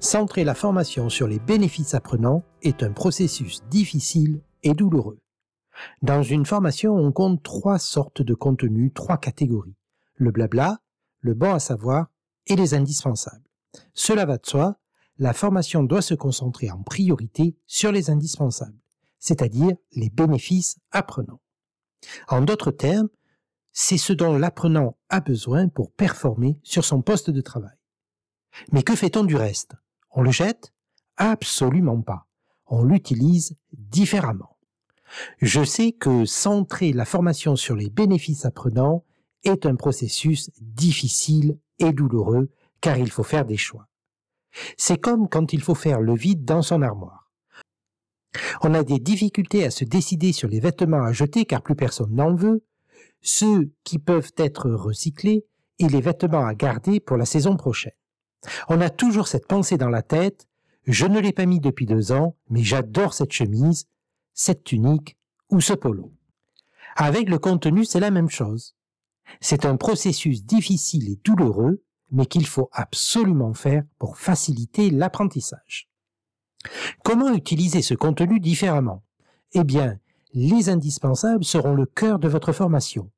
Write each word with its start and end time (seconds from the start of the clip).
Centrer 0.00 0.44
la 0.44 0.54
formation 0.54 1.08
sur 1.08 1.26
les 1.26 1.38
bénéfices 1.38 1.94
apprenants 1.94 2.44
est 2.62 2.82
un 2.82 2.92
processus 2.92 3.62
difficile 3.70 4.42
et 4.62 4.74
douloureux. 4.74 5.18
Dans 6.02 6.22
une 6.22 6.46
formation, 6.46 6.94
on 6.94 7.12
compte 7.12 7.42
trois 7.42 7.78
sortes 7.78 8.22
de 8.22 8.34
contenus, 8.34 8.92
trois 8.94 9.18
catégories. 9.18 9.76
Le 10.14 10.30
blabla, 10.30 10.80
le 11.20 11.34
bon 11.34 11.52
à 11.52 11.58
savoir 11.58 12.08
et 12.46 12.56
les 12.56 12.74
indispensables. 12.74 13.44
Cela 13.94 14.26
va 14.26 14.38
de 14.38 14.46
soi, 14.46 14.78
la 15.18 15.32
formation 15.32 15.82
doit 15.82 16.02
se 16.02 16.14
concentrer 16.14 16.70
en 16.70 16.82
priorité 16.82 17.56
sur 17.66 17.90
les 17.90 18.10
indispensables, 18.10 18.78
c'est-à-dire 19.18 19.72
les 19.92 20.10
bénéfices 20.10 20.78
apprenants. 20.92 21.40
En 22.28 22.42
d'autres 22.42 22.70
termes, 22.70 23.08
c'est 23.72 23.98
ce 23.98 24.12
dont 24.12 24.36
l'apprenant 24.36 24.96
a 25.08 25.20
besoin 25.20 25.68
pour 25.68 25.90
performer 25.92 26.58
sur 26.62 26.84
son 26.84 27.02
poste 27.02 27.30
de 27.30 27.40
travail. 27.40 27.76
Mais 28.72 28.82
que 28.82 28.94
fait-on 28.94 29.24
du 29.24 29.36
reste? 29.36 29.74
On 30.16 30.22
le 30.22 30.30
jette? 30.30 30.72
Absolument 31.18 32.00
pas. 32.00 32.26
On 32.66 32.82
l'utilise 32.84 33.54
différemment. 33.72 34.56
Je 35.42 35.62
sais 35.62 35.92
que 35.92 36.24
centrer 36.24 36.94
la 36.94 37.04
formation 37.04 37.54
sur 37.54 37.76
les 37.76 37.90
bénéfices 37.90 38.46
apprenants 38.46 39.04
est 39.44 39.66
un 39.66 39.76
processus 39.76 40.50
difficile 40.58 41.58
et 41.78 41.92
douloureux 41.92 42.50
car 42.80 42.96
il 42.96 43.10
faut 43.10 43.22
faire 43.22 43.44
des 43.44 43.58
choix. 43.58 43.88
C'est 44.78 44.98
comme 44.98 45.28
quand 45.28 45.52
il 45.52 45.60
faut 45.60 45.74
faire 45.74 46.00
le 46.00 46.14
vide 46.14 46.46
dans 46.46 46.62
son 46.62 46.80
armoire. 46.80 47.30
On 48.62 48.72
a 48.72 48.84
des 48.84 48.98
difficultés 48.98 49.66
à 49.66 49.70
se 49.70 49.84
décider 49.84 50.32
sur 50.32 50.48
les 50.48 50.60
vêtements 50.60 51.04
à 51.04 51.12
jeter 51.12 51.44
car 51.44 51.62
plus 51.62 51.76
personne 51.76 52.14
n'en 52.14 52.34
veut, 52.34 52.64
ceux 53.20 53.70
qui 53.84 53.98
peuvent 53.98 54.32
être 54.38 54.70
recyclés 54.70 55.44
et 55.78 55.88
les 55.88 56.00
vêtements 56.00 56.46
à 56.46 56.54
garder 56.54 57.00
pour 57.00 57.18
la 57.18 57.26
saison 57.26 57.56
prochaine. 57.56 57.92
On 58.68 58.80
a 58.80 58.90
toujours 58.90 59.28
cette 59.28 59.46
pensée 59.46 59.76
dans 59.78 59.88
la 59.88 60.02
tête, 60.02 60.46
je 60.86 61.06
ne 61.06 61.18
l'ai 61.18 61.32
pas 61.32 61.46
mis 61.46 61.60
depuis 61.60 61.86
deux 61.86 62.12
ans, 62.12 62.36
mais 62.48 62.62
j'adore 62.62 63.14
cette 63.14 63.32
chemise, 63.32 63.86
cette 64.34 64.64
tunique 64.64 65.16
ou 65.50 65.60
ce 65.60 65.72
polo. 65.72 66.12
Avec 66.96 67.28
le 67.28 67.38
contenu, 67.38 67.84
c'est 67.84 68.00
la 68.00 68.10
même 68.10 68.30
chose. 68.30 68.74
C'est 69.40 69.64
un 69.64 69.76
processus 69.76 70.44
difficile 70.44 71.10
et 71.10 71.20
douloureux, 71.24 71.82
mais 72.10 72.26
qu'il 72.26 72.46
faut 72.46 72.68
absolument 72.72 73.52
faire 73.52 73.82
pour 73.98 74.16
faciliter 74.16 74.90
l'apprentissage. 74.90 75.88
Comment 77.04 77.32
utiliser 77.32 77.82
ce 77.82 77.94
contenu 77.94 78.40
différemment? 78.40 79.02
Eh 79.52 79.64
bien, 79.64 79.98
les 80.32 80.68
indispensables 80.68 81.44
seront 81.44 81.74
le 81.74 81.86
cœur 81.86 82.18
de 82.18 82.28
votre 82.28 82.52
formation. 82.52 83.10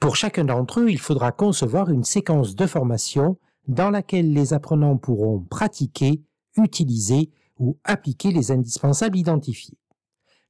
Pour 0.00 0.16
chacun 0.16 0.44
d'entre 0.44 0.80
eux, 0.80 0.90
il 0.90 1.00
faudra 1.00 1.32
concevoir 1.32 1.90
une 1.90 2.04
séquence 2.04 2.54
de 2.54 2.66
formation 2.66 3.38
dans 3.68 3.90
laquelle 3.90 4.32
les 4.32 4.52
apprenants 4.52 4.96
pourront 4.96 5.40
pratiquer, 5.40 6.22
utiliser 6.56 7.30
ou 7.58 7.78
appliquer 7.84 8.32
les 8.32 8.50
indispensables 8.50 9.16
identifiés. 9.16 9.78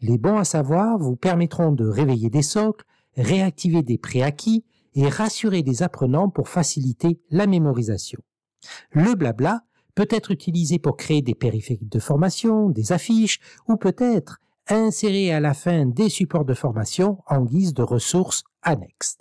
Les 0.00 0.18
bons 0.18 0.38
à 0.38 0.44
savoir 0.44 0.98
vous 0.98 1.16
permettront 1.16 1.72
de 1.72 1.86
réveiller 1.86 2.30
des 2.30 2.42
socles, 2.42 2.84
réactiver 3.16 3.82
des 3.82 3.98
préacquis 3.98 4.64
et 4.94 5.08
rassurer 5.08 5.62
les 5.62 5.82
apprenants 5.82 6.28
pour 6.28 6.48
faciliter 6.48 7.20
la 7.30 7.46
mémorisation. 7.46 8.20
Le 8.92 9.14
blabla 9.14 9.62
peut 9.94 10.08
être 10.10 10.30
utilisé 10.30 10.78
pour 10.78 10.96
créer 10.96 11.22
des 11.22 11.34
périphériques 11.34 11.88
de 11.88 11.98
formation, 11.98 12.70
des 12.70 12.92
affiches 12.92 13.40
ou 13.68 13.76
peut-être 13.76 14.38
insérer 14.68 15.32
à 15.32 15.40
la 15.40 15.54
fin 15.54 15.86
des 15.86 16.08
supports 16.08 16.44
de 16.44 16.54
formation 16.54 17.18
en 17.26 17.42
guise 17.44 17.74
de 17.74 17.82
ressources 17.82 18.44
annexes. 18.62 19.18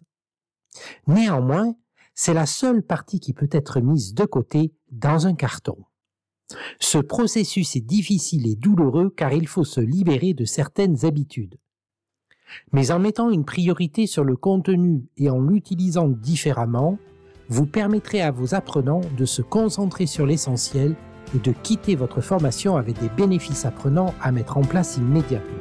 Néanmoins, 1.07 1.75
c'est 2.15 2.33
la 2.33 2.45
seule 2.45 2.83
partie 2.83 3.19
qui 3.19 3.33
peut 3.33 3.49
être 3.51 3.79
mise 3.81 4.13
de 4.13 4.25
côté 4.25 4.73
dans 4.91 5.27
un 5.27 5.35
carton. 5.35 5.77
Ce 6.79 6.97
processus 6.97 7.75
est 7.75 7.85
difficile 7.85 8.47
et 8.47 8.55
douloureux 8.55 9.13
car 9.15 9.33
il 9.33 9.47
faut 9.47 9.63
se 9.63 9.81
libérer 9.81 10.33
de 10.33 10.45
certaines 10.45 11.05
habitudes. 11.05 11.57
Mais 12.71 12.91
en 12.91 12.99
mettant 12.99 13.29
une 13.29 13.45
priorité 13.45 14.07
sur 14.07 14.23
le 14.23 14.35
contenu 14.35 15.07
et 15.17 15.29
en 15.29 15.39
l'utilisant 15.39 16.07
différemment, 16.07 16.97
vous 17.47 17.65
permettrez 17.65 18.21
à 18.21 18.31
vos 18.31 18.55
apprenants 18.55 19.01
de 19.17 19.25
se 19.25 19.41
concentrer 19.41 20.05
sur 20.05 20.25
l'essentiel 20.25 20.95
et 21.35 21.39
de 21.39 21.51
quitter 21.51 21.95
votre 21.95 22.21
formation 22.21 22.77
avec 22.77 22.99
des 22.99 23.09
bénéfices 23.09 23.65
apprenants 23.65 24.13
à 24.21 24.31
mettre 24.31 24.57
en 24.57 24.61
place 24.61 24.97
immédiatement. 24.97 25.57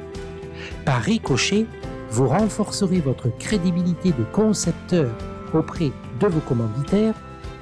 Par 0.84 1.02
ricochet, 1.02 1.66
vous 2.10 2.28
renforcerez 2.28 3.00
votre 3.00 3.28
crédibilité 3.38 4.12
de 4.12 4.24
concepteur 4.32 5.10
auprès 5.52 5.92
de 6.20 6.26
vos 6.26 6.40
commanditaires 6.40 7.14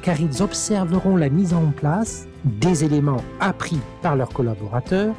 car 0.03 0.21
ils 0.21 0.43
observeront 0.43 1.17
la 1.17 1.29
mise 1.29 1.53
en 1.53 1.71
place 1.73 2.27
des 2.45 2.85
éléments 2.85 3.25
appris 3.41 3.81
par 4.03 4.15
leurs 4.15 4.29
collaborateurs 4.29 5.15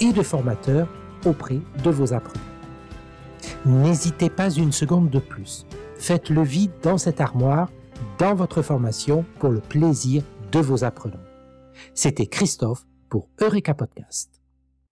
et 0.00 0.12
de 0.12 0.22
formateurs 0.22 0.88
auprès 1.24 1.60
de 1.84 1.90
vos 1.90 2.12
apprenants. 2.12 2.40
N'hésitez 3.64 4.30
pas 4.30 4.50
une 4.50 4.72
seconde 4.72 5.10
de 5.10 5.18
plus. 5.18 5.66
Faites 5.98 6.30
le 6.30 6.42
vide 6.42 6.72
dans 6.82 6.98
cette 6.98 7.20
armoire, 7.20 7.70
dans 8.18 8.34
votre 8.34 8.62
formation, 8.62 9.24
pour 9.38 9.50
le 9.50 9.60
plaisir 9.60 10.22
de 10.52 10.60
vos 10.60 10.84
apprenants. 10.84 11.16
C'était 11.94 12.26
Christophe 12.26 12.86
pour 13.08 13.28
Eureka 13.40 13.74
Podcast. 13.74 14.37